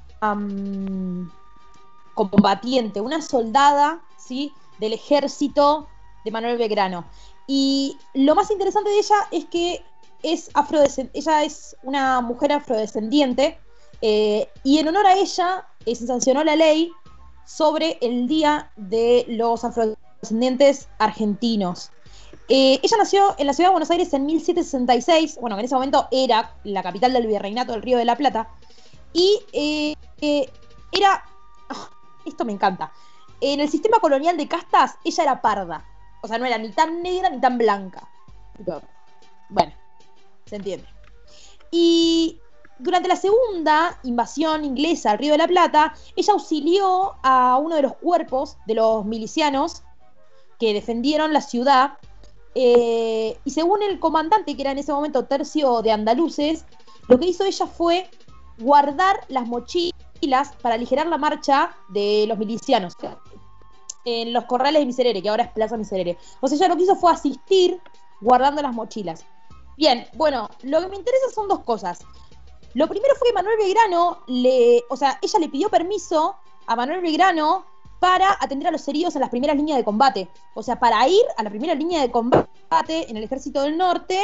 combatiente, 2.13 3.01
una 3.01 3.23
soldada, 3.23 3.99
¿sí? 4.15 4.53
del 4.77 4.93
ejército 4.93 5.87
de 6.23 6.29
Manuel 6.29 6.57
Belgrano. 6.59 7.05
Y 7.47 7.97
lo 8.13 8.35
más 8.35 8.51
interesante 8.51 8.91
de 8.91 8.99
ella 8.99 9.15
es 9.31 9.45
que 9.45 9.83
es 10.23 10.49
ella 11.13 11.43
es 11.43 11.75
una 11.83 12.21
mujer 12.21 12.51
afrodescendiente 12.51 13.57
eh, 14.01 14.49
y 14.63 14.79
en 14.79 14.87
honor 14.87 15.05
a 15.07 15.13
ella 15.13 15.65
eh, 15.85 15.95
se 15.95 16.07
sancionó 16.07 16.43
la 16.43 16.55
ley 16.55 16.91
sobre 17.45 17.97
el 18.01 18.27
Día 18.27 18.71
de 18.75 19.25
los 19.27 19.63
Afrodescendientes 19.63 20.87
Argentinos. 20.99 21.91
Eh, 22.47 22.79
ella 22.81 22.97
nació 22.97 23.35
en 23.37 23.47
la 23.47 23.53
ciudad 23.53 23.69
de 23.69 23.73
Buenos 23.73 23.91
Aires 23.91 24.13
en 24.13 24.25
1766, 24.25 25.37
bueno, 25.39 25.57
en 25.57 25.65
ese 25.65 25.75
momento 25.75 26.07
era 26.11 26.55
la 26.63 26.81
capital 26.81 27.13
del 27.13 27.27
virreinato 27.27 27.73
del 27.73 27.81
Río 27.81 27.97
de 27.97 28.05
la 28.05 28.15
Plata, 28.15 28.49
y 29.13 29.39
era, 30.91 31.23
oh, 31.69 31.89
esto 32.25 32.45
me 32.45 32.53
encanta, 32.53 32.91
en 33.41 33.59
el 33.59 33.69
sistema 33.69 33.99
colonial 33.99 34.37
de 34.37 34.47
castas 34.47 34.95
ella 35.03 35.23
era 35.23 35.41
parda, 35.41 35.85
o 36.21 36.27
sea, 36.27 36.37
no 36.37 36.45
era 36.45 36.57
ni 36.57 36.71
tan 36.71 37.01
negra 37.03 37.29
ni 37.29 37.39
tan 37.39 37.57
blanca. 37.57 38.07
Bueno, 39.49 39.73
se 40.49 40.57
entiende. 40.57 40.87
Y 41.71 42.39
durante 42.79 43.09
la 43.09 43.15
segunda 43.15 43.99
invasión 44.03 44.63
inglesa 44.63 45.11
al 45.11 45.19
Río 45.19 45.33
de 45.33 45.37
la 45.37 45.47
Plata, 45.47 45.93
ella 46.15 46.33
auxilió 46.33 47.15
a 47.23 47.57
uno 47.57 47.75
de 47.75 47.83
los 47.83 47.95
cuerpos 47.95 48.57
de 48.67 48.75
los 48.75 49.05
milicianos 49.05 49.83
que 50.59 50.73
defendieron 50.73 51.33
la 51.33 51.41
ciudad. 51.41 51.97
Eh, 52.55 53.37
y 53.45 53.51
según 53.51 53.83
el 53.83 53.99
comandante, 53.99 54.55
que 54.55 54.61
era 54.61 54.71
en 54.71 54.79
ese 54.79 54.91
momento 54.91 55.25
tercio 55.25 55.81
de 55.81 55.91
andaluces, 55.91 56.65
lo 57.07 57.19
que 57.19 57.27
hizo 57.27 57.43
ella 57.43 57.67
fue 57.67 58.09
guardar 58.59 59.21
las 59.29 59.47
mochilas 59.47 59.93
para 60.61 60.75
aligerar 60.75 61.07
la 61.07 61.17
marcha 61.17 61.75
de 61.89 62.25
los 62.27 62.37
milicianos 62.37 62.93
en 64.05 64.33
los 64.33 64.45
corrales 64.45 64.81
de 64.81 64.85
Miserere, 64.85 65.21
que 65.21 65.29
ahora 65.29 65.43
es 65.43 65.51
Plaza 65.51 65.77
Miserere. 65.77 66.17
O 66.41 66.47
sea, 66.47 66.57
ella 66.57 66.67
lo 66.69 66.77
que 66.77 66.83
hizo 66.83 66.95
fue 66.95 67.11
asistir 67.11 67.79
guardando 68.21 68.61
las 68.61 68.73
mochilas. 68.73 69.25
Bien, 69.79 70.05
bueno, 70.15 70.49
lo 70.63 70.81
que 70.81 70.89
me 70.89 70.97
interesa 70.97 71.29
son 71.33 71.47
dos 71.47 71.59
cosas. 71.59 71.99
Lo 72.73 72.89
primero 72.89 73.15
fue 73.15 73.29
que 73.29 73.33
Manuel 73.33 73.55
Belgrano 73.57 74.23
le, 74.27 74.83
o 74.89 74.97
sea, 74.97 75.17
ella 75.21 75.39
le 75.39 75.47
pidió 75.47 75.69
permiso 75.69 76.35
a 76.67 76.75
Manuel 76.75 76.99
Belgrano 76.99 77.65
para 78.01 78.35
atender 78.41 78.67
a 78.67 78.71
los 78.71 78.85
heridos 78.89 79.15
en 79.15 79.21
las 79.21 79.29
primeras 79.29 79.55
líneas 79.55 79.77
de 79.77 79.85
combate. 79.85 80.27
O 80.53 80.63
sea, 80.63 80.77
para 80.77 81.07
ir 81.07 81.23
a 81.37 81.43
la 81.43 81.49
primera 81.49 81.75
línea 81.75 82.01
de 82.01 82.11
combate 82.11 83.09
en 83.09 83.15
el 83.15 83.23
ejército 83.23 83.61
del 83.61 83.77
norte. 83.77 84.21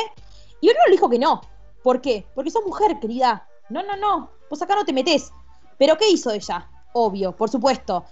Y 0.60 0.70
uno 0.70 0.80
le 0.88 0.92
dijo 0.92 1.10
que 1.10 1.20
no. 1.20 1.40
¿Por 1.84 2.02
qué? 2.02 2.28
Porque 2.36 2.52
sos 2.52 2.66
mujer, 2.66 3.00
querida. 3.00 3.48
No, 3.70 3.82
no, 3.82 3.96
no. 3.96 4.32
Vos 4.50 4.62
acá 4.62 4.76
no 4.76 4.84
te 4.84 4.92
metés. 4.92 5.32
Pero 5.78 5.98
¿qué 5.98 6.10
hizo 6.10 6.32
ella? 6.32 6.70
Obvio, 6.92 7.34
por 7.34 7.50
supuesto. 7.50 8.04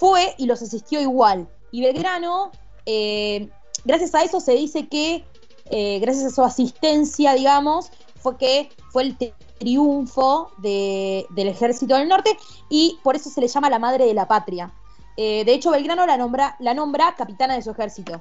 Fue 0.00 0.34
y 0.36 0.46
los 0.46 0.60
asistió 0.62 1.00
igual. 1.00 1.48
Y 1.70 1.82
Belgrano, 1.82 2.50
eh, 2.86 3.50
gracias 3.84 4.16
a 4.16 4.24
eso 4.24 4.40
se 4.40 4.54
dice 4.54 4.88
que 4.88 5.24
eh, 5.70 5.98
gracias 6.00 6.26
a 6.26 6.34
su 6.34 6.42
asistencia, 6.42 7.34
digamos, 7.34 7.90
fue 8.16 8.36
que 8.36 8.70
fue 8.90 9.02
el 9.02 9.16
triunfo 9.58 10.50
de, 10.58 11.26
del 11.30 11.48
ejército 11.48 11.96
del 11.96 12.08
norte 12.08 12.36
y 12.68 12.98
por 13.02 13.16
eso 13.16 13.30
se 13.30 13.40
le 13.40 13.48
llama 13.48 13.70
la 13.70 13.78
madre 13.78 14.06
de 14.06 14.14
la 14.14 14.28
patria. 14.28 14.72
Eh, 15.16 15.44
de 15.44 15.54
hecho, 15.54 15.70
Belgrano 15.70 16.06
la 16.06 16.16
nombra, 16.16 16.56
la 16.60 16.74
nombra 16.74 17.14
capitana 17.14 17.54
de 17.54 17.62
su 17.62 17.70
ejército. 17.70 18.20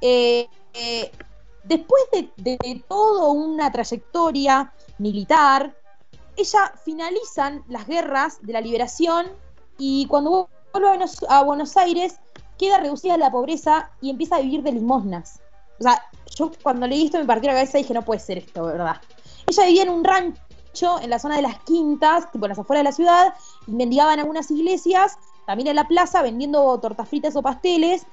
Eh, 0.00 0.48
después 1.64 2.02
de, 2.12 2.30
de, 2.36 2.84
toda 2.88 3.28
una 3.28 3.70
trayectoria 3.72 4.72
militar, 4.98 5.74
ella 6.36 6.72
finalizan 6.84 7.64
las 7.68 7.86
guerras 7.86 8.38
de 8.42 8.52
la 8.52 8.60
liberación 8.60 9.26
y 9.76 10.06
cuando 10.06 10.48
vuelve 10.72 11.04
a 11.28 11.42
Buenos 11.42 11.76
Aires 11.76 12.20
queda 12.58 12.78
reducida 12.78 13.14
a 13.14 13.18
la 13.18 13.30
pobreza 13.30 13.90
y 14.00 14.10
empieza 14.10 14.36
a 14.36 14.40
vivir 14.40 14.62
de 14.62 14.72
limosnas. 14.72 15.40
O 15.80 15.82
sea, 15.82 16.02
yo 16.36 16.50
cuando 16.62 16.86
leí 16.86 17.06
esto 17.06 17.18
me 17.18 17.24
partió 17.24 17.48
la 17.48 17.54
cabeza 17.54 17.78
y 17.78 17.82
dije, 17.82 17.94
no 17.94 18.04
puede 18.04 18.20
ser 18.20 18.38
esto, 18.38 18.64
¿verdad? 18.64 18.96
Ella 19.46 19.64
vivía 19.64 19.82
en 19.82 19.88
un 19.88 20.04
rancho 20.04 21.00
en 21.00 21.10
la 21.10 21.18
zona 21.18 21.36
de 21.36 21.42
las 21.42 21.58
quintas, 21.60 22.30
tipo 22.30 22.44
en 22.44 22.50
las 22.50 22.58
afueras 22.58 22.80
de 22.80 22.90
la 22.90 22.92
ciudad, 22.92 23.34
y 23.66 23.72
mendigaba 23.72 24.12
en 24.12 24.20
algunas 24.20 24.50
iglesias, 24.50 25.18
también 25.46 25.68
en 25.68 25.76
la 25.76 25.88
plaza, 25.88 26.22
vendiendo 26.22 26.78
tortas 26.80 27.08
fritas 27.08 27.34
o 27.34 27.42
pasteles, 27.42 28.06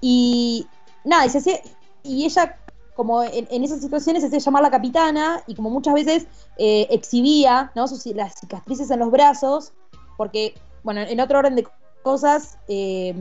y 0.00 0.66
nada, 1.04 1.26
y, 1.26 1.30
se 1.30 1.38
hacía, 1.38 1.60
y 2.02 2.24
ella, 2.24 2.58
como 2.96 3.22
en, 3.22 3.46
en, 3.50 3.62
esas 3.62 3.80
situaciones, 3.80 4.22
se 4.22 4.28
hacía 4.28 4.38
llamar 4.38 4.62
la 4.62 4.70
capitana, 4.70 5.42
y 5.46 5.54
como 5.54 5.68
muchas 5.68 5.94
veces 5.94 6.26
eh, 6.56 6.86
exhibía 6.90 7.70
¿no? 7.74 7.86
Sus, 7.88 8.06
las 8.06 8.40
cicatrices 8.40 8.90
en 8.90 9.00
los 9.00 9.10
brazos, 9.10 9.72
porque, 10.16 10.54
bueno, 10.82 11.02
en 11.02 11.20
otro 11.20 11.38
orden 11.38 11.56
de 11.56 11.68
cosas, 12.02 12.58
eh, 12.68 13.14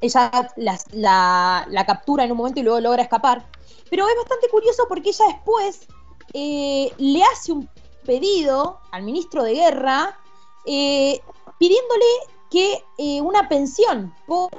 ella 0.00 0.30
la, 0.56 1.84
captura 1.86 2.24
en 2.24 2.32
un 2.32 2.38
momento 2.38 2.60
y 2.60 2.62
luego 2.62 2.80
logra 2.80 3.02
escapar. 3.02 3.44
Pero 3.90 4.08
es 4.08 4.16
bastante 4.16 4.48
curioso 4.48 4.84
porque 4.88 5.10
ella 5.10 5.24
después 5.28 5.86
eh, 6.34 6.92
le 6.98 7.22
hace 7.24 7.52
un 7.52 7.68
pedido 8.04 8.80
al 8.92 9.02
ministro 9.02 9.42
de 9.42 9.54
Guerra 9.54 10.18
eh, 10.66 11.20
pidiéndole 11.58 12.04
que 12.50 12.84
eh, 12.98 13.20
una 13.20 13.48
pensión 13.48 14.14
por 14.26 14.50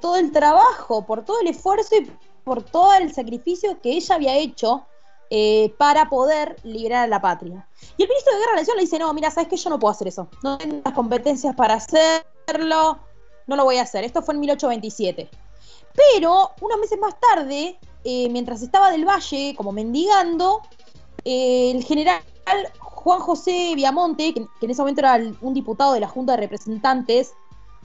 todo 0.00 0.16
el 0.16 0.32
trabajo, 0.32 1.04
por 1.04 1.22
todo 1.22 1.40
el 1.40 1.48
esfuerzo 1.48 1.96
y 1.96 2.10
por 2.44 2.62
todo 2.62 2.94
el 2.94 3.12
sacrificio 3.12 3.78
que 3.82 3.90
ella 3.90 4.14
había 4.14 4.38
hecho 4.38 4.86
para 5.76 6.08
poder 6.08 6.56
liberar 6.62 7.04
a 7.04 7.06
la 7.08 7.20
patria. 7.20 7.68
Y 7.98 8.04
el 8.04 8.08
ministro 8.08 8.32
de 8.32 8.38
Guerra 8.38 8.74
le 8.74 8.80
dice, 8.80 8.98
no, 8.98 9.12
mira, 9.12 9.30
sabes 9.30 9.48
que 9.48 9.56
yo 9.56 9.68
no 9.68 9.78
puedo 9.78 9.92
hacer 9.92 10.08
eso, 10.08 10.28
no 10.42 10.56
tengo 10.56 10.80
las 10.82 10.94
competencias 10.94 11.54
para 11.54 11.74
hacerlo, 11.74 13.00
no 13.46 13.56
lo 13.56 13.64
voy 13.64 13.76
a 13.76 13.82
hacer. 13.82 14.04
Esto 14.04 14.22
fue 14.22 14.34
en 14.34 14.40
1827. 14.40 15.30
Pero 15.94 16.50
unos 16.60 16.78
meses 16.78 16.98
más 16.98 17.14
tarde, 17.20 17.78
eh, 18.04 18.28
mientras 18.30 18.62
estaba 18.62 18.90
del 18.90 19.04
Valle 19.04 19.54
como 19.56 19.72
mendigando, 19.72 20.62
eh, 21.24 21.70
el 21.70 21.84
general 21.84 22.22
Juan 22.78 23.20
José 23.20 23.72
Viamonte, 23.76 24.34
que, 24.34 24.46
en 24.60 24.70
ese 24.70 24.82
momento 24.82 25.00
era 25.00 25.20
un 25.40 25.54
diputado 25.54 25.92
de 25.92 26.00
la 26.00 26.08
Junta 26.08 26.32
de 26.32 26.38
Representantes, 26.38 27.34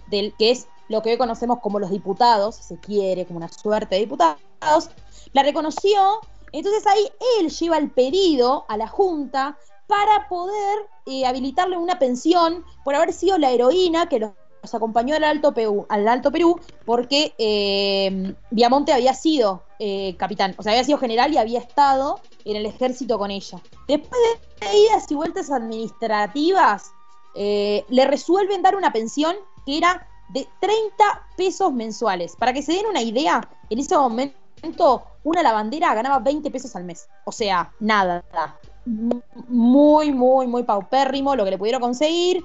del, 0.08 0.34
que 0.38 0.51
es 0.51 0.68
lo 0.88 1.01
que 1.01 1.12
hoy 1.12 1.18
conocemos 1.18 1.60
como 1.60 1.80
los 1.80 1.92
diputados, 1.92 2.56
si 2.56 2.63
se 2.63 2.80
quiere, 2.80 3.25
como 3.25 3.38
una 3.38 3.50
suerte 3.50 3.96
de 3.96 4.01
diputados, 4.01 4.89
la 5.34 5.44
reconoció. 5.44 6.20
Entonces 6.51 6.88
ahí 6.88 7.08
él 7.39 7.50
lleva 7.50 7.78
el 7.78 7.92
pedido 7.92 8.66
a 8.68 8.78
la 8.78 8.88
Junta 8.88 9.58
para 9.88 10.28
poder 10.28 10.88
eh, 11.06 11.25
habilitarle 11.25 11.78
una 11.78 12.00
pensión 12.00 12.63
por 12.84 12.96
haber 12.96 13.13
sido 13.13 13.38
la 13.38 13.51
heroína 13.51 14.08
que 14.08 14.20
los 14.20 14.32
nos 14.62 14.74
acompañó 14.74 15.16
al 15.16 15.24
Alto 15.24 15.54
Perú, 15.54 15.86
al 15.89 16.08
Alto 16.08 16.32
Perú 16.32 16.60
porque 16.86 17.34
eh, 17.38 18.34
Viamonte 18.51 18.94
había 18.94 19.13
sido 19.13 19.63
eh, 19.80 20.16
capitán, 20.18 20.56
o 20.58 20.63
sea, 20.63 20.74
había 20.74 20.84
sido 20.84 20.98
general 20.98 21.34
y 21.34 21.38
había 21.38 21.60
estado 21.60 22.20
en 22.46 22.58
el 22.58 22.66
ejército 22.66 23.18
con 23.18 23.32
ella. 23.32 23.60
Después 23.88 24.22
de 24.60 24.78
idas 24.78 25.10
y 25.10 25.16
vueltas 25.16 25.50
administrativas, 25.51 26.92
eh, 27.36 27.86
le 27.89 28.06
resuelven 28.06 28.62
dar 28.62 28.75
una 28.75 28.92
pensión 28.92 29.36
que 29.66 29.78
era 29.78 30.08
de 30.30 30.48
30 30.60 31.04
pesos 31.38 31.74
mensuales. 31.74 32.36
Para 32.36 32.54
que 32.54 32.62
se 32.62 32.74
den 32.74 32.86
una 32.88 33.01
idea, 33.01 33.48
en 33.70 33.80
ese 33.80 33.96
momento 33.96 35.04
una 35.24 35.44
lavandera 35.44 35.94
ganaba 35.94 36.20
20 36.20 36.50
pesos 36.51 36.75
al 36.75 36.84
mes. 36.84 37.08
O 37.25 37.32
sea, 37.32 37.72
nada. 37.80 38.24
Muy, 38.86 40.12
muy, 40.12 40.48
muy 40.48 40.63
paupérrimo 40.63 41.36
lo 41.36 41.46
que 41.46 41.51
le 41.51 41.58
pudieron 41.58 41.82
conseguir. 41.82 42.44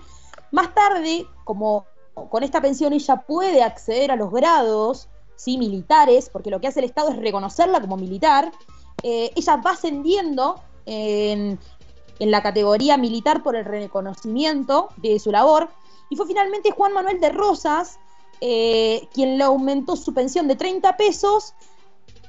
Más 0.50 0.72
tarde, 0.74 1.26
como 1.44 1.86
con 2.14 2.42
esta 2.42 2.60
pensión 2.60 2.92
ella 2.92 3.16
puede 3.16 3.62
acceder 3.62 4.10
a 4.10 4.16
los 4.16 4.30
grados 4.30 5.08
¿sí? 5.36 5.58
militares, 5.58 6.30
porque 6.30 6.50
lo 6.50 6.60
que 6.60 6.68
hace 6.68 6.80
el 6.80 6.86
Estado 6.86 7.10
es 7.10 7.16
reconocerla 7.16 7.80
como 7.80 7.96
militar, 7.96 8.52
eh, 9.02 9.30
ella 9.34 9.56
va 9.56 9.72
ascendiendo 9.72 10.60
en, 10.86 11.58
la 12.18 12.42
categoría 12.42 12.96
militar 12.96 13.42
por 13.42 13.56
el 13.56 13.64
reconocimiento 13.64 14.88
de 14.98 15.18
su 15.18 15.32
labor, 15.32 15.68
y 16.10 16.16
fue 16.16 16.26
finalmente 16.26 16.70
Juan 16.70 16.92
Manuel 16.92 17.20
de 17.20 17.30
Rosas 17.30 17.98
eh, 18.40 19.08
quien 19.12 19.38
le 19.38 19.44
aumentó 19.44 19.96
su 19.96 20.12
pensión 20.12 20.46
de 20.48 20.56
30 20.56 20.96
pesos 20.96 21.54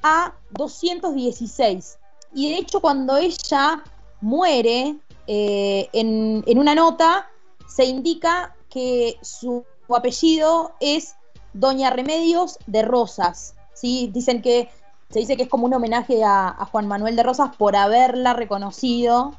a 0.02 0.34
216. 0.52 1.98
Y 2.34 2.50
de 2.50 2.58
hecho 2.58 2.80
cuando 2.80 3.18
ella 3.18 3.84
muere, 4.22 4.98
eh, 5.28 5.90
en, 5.94 6.44
una 6.58 6.76
nota 6.76 7.30
se 7.68 7.86
indica 7.86 8.56
que 8.70 9.18
su 9.22 9.66
apellido 9.94 10.72
es 10.80 11.16
Doña 11.54 11.90
Remedios 11.90 12.58
de 12.68 12.82
Rosas. 12.82 13.56
¿sí? 13.74 14.10
Dicen 14.14 14.42
que 14.42 14.70
se 15.10 15.20
dice 15.20 15.38
que 15.38 15.44
es 15.44 15.50
como 15.50 15.66
un 15.66 15.74
homenaje 15.74 16.24
a, 16.24 16.68
Juan 16.72 16.88
Manuel 16.88 17.16
de 17.16 17.24
Rosas 17.24 17.56
por 17.56 17.76
haberla 17.76 18.34
reconocido 18.34 19.34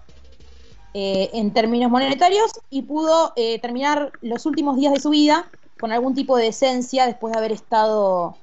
eh, 0.95 1.31
en 1.35 1.53
términos 1.53 1.91
monetarios 1.91 2.53
y 2.71 2.83
pudo 2.83 3.33
eh, 3.37 3.59
terminar 3.59 4.13
los 4.23 4.47
últimos 4.47 4.77
días 4.77 4.93
de 4.93 5.01
su 5.01 5.11
vida 5.11 5.51
con 5.79 5.93
algún 5.93 6.15
tipo 6.15 6.37
de 6.37 6.49
esencia 6.49 7.07
después 7.07 7.33
de 7.33 7.39
haber 7.39 7.53
estado 7.53 8.37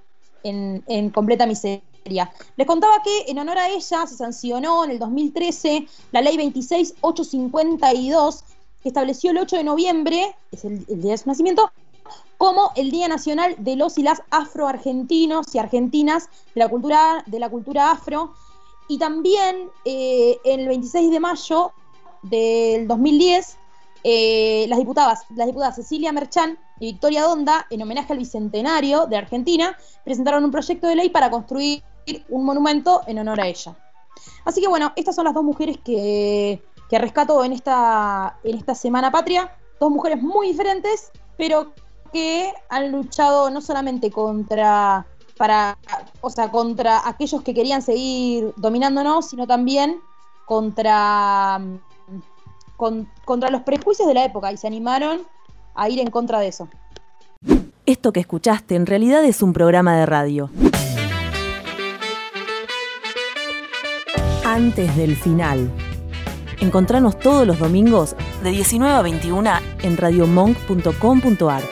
en, 0.44 1.10
completa 1.10 1.48
miseria. 1.48 2.32
Les 2.58 2.68
contaba 2.68 3.02
que 3.04 3.32
en 3.32 3.40
honor 3.40 3.58
a 3.58 3.70
ella 3.70 4.06
se 4.06 4.16
sancionó 4.16 4.84
en 4.84 4.92
el 4.92 5.00
2013 5.00 5.88
la 6.12 6.22
ley 6.22 6.38
26852 6.38 8.44
que 8.84 8.90
estableció 8.90 9.32
el 9.32 9.38
8 9.38 9.56
de 9.56 9.64
noviembre, 9.64 10.36
es 10.52 10.66
el 10.66 10.86
día 10.86 11.12
de 11.12 11.18
su 11.18 11.30
nacimiento, 11.30 11.72
como 12.38 12.72
el 12.76 12.92
Día 12.92 13.08
Nacional 13.08 13.56
de 13.58 13.76
los 13.76 13.98
y 13.98 14.04
las 14.04 14.22
afroargentinos 14.30 15.54
y 15.56 15.60
argentinas 15.60 16.30
de 16.54 16.60
la 16.60 16.68
cultura, 16.68 17.24
de 17.26 17.40
la 17.40 17.50
cultura 17.50 17.92
afro. 17.92 18.34
Y 18.90 18.98
también 18.98 19.70
eh, 19.86 20.38
el 20.44 20.68
26 20.68 21.10
de 21.10 21.20
mayo 21.20 21.72
del 22.22 22.88
2010, 22.88 23.58
eh, 24.04 24.66
las, 24.68 24.80
diputadas, 24.80 25.24
las 25.36 25.48
diputadas 25.48 25.76
Cecilia 25.76 26.12
Merchán 26.12 26.60
y 26.80 26.88
Victoria 26.92 27.24
Donda, 27.24 27.66
en 27.70 27.82
homenaje 27.82 28.12
al 28.12 28.20
Bicentenario 28.20 29.06
de 29.06 29.16
Argentina, 29.16 29.78
presentaron 30.04 30.44
un 30.44 30.52
proyecto 30.52 30.88
de 30.88 30.96
ley 30.96 31.10
para 31.10 31.32
construir 31.32 31.82
un 32.28 32.44
monumento 32.44 33.02
en 33.08 33.20
honor 33.20 33.40
a 33.40 33.48
ella. 33.48 33.78
Así 34.44 34.60
que 34.60 34.68
bueno, 34.68 34.92
estas 34.98 35.16
son 35.16 35.24
las 35.26 35.34
dos 35.34 35.44
mujeres 35.44 35.78
que, 35.78 36.62
que 36.90 37.00
rescato 37.00 37.44
en 37.46 37.54
esta, 37.54 38.38
en 38.44 38.58
esta 38.58 38.76
Semana 38.76 39.12
Patria, 39.12 39.56
dos 39.80 39.90
mujeres 39.90 40.22
muy 40.22 40.48
diferentes, 40.48 41.12
pero 41.38 41.74
que 42.14 42.54
han 42.70 42.92
luchado 42.92 43.50
no 43.50 43.60
solamente 43.60 44.12
contra 44.12 45.06
para 45.38 45.78
o 46.22 46.30
sea, 46.30 46.52
contra 46.52 47.08
aquellos 47.08 47.42
que 47.42 47.54
querían 47.54 47.82
seguir 47.82 48.54
dominándonos, 48.56 49.30
sino 49.30 49.48
también 49.48 50.00
contra 50.46 51.60
con, 52.78 53.10
contra 53.26 53.50
los 53.50 53.64
prejuicios 53.64 54.08
de 54.08 54.14
la 54.14 54.26
época 54.26 54.52
y 54.52 54.58
se 54.58 54.68
animaron 54.68 55.22
a 55.76 55.90
ir 55.90 56.00
en 56.00 56.12
contra 56.12 56.40
de 56.40 56.48
eso. 56.48 56.70
Esto 57.86 58.14
que 58.14 58.22
escuchaste 58.22 58.76
en 58.76 58.86
realidad 58.86 59.26
es 59.26 59.42
un 59.42 59.52
programa 59.52 59.98
de 59.98 60.06
radio. 60.06 60.50
Antes 64.46 64.96
del 64.96 65.16
final. 65.16 65.72
Encontranos 66.60 67.20
todos 67.20 67.46
los 67.46 67.60
domingos 67.60 68.16
de 68.42 68.52
19 68.52 68.94
a 68.94 69.02
21 69.02 69.52
en 69.82 69.98
radiomonk.com.ar. 69.98 71.64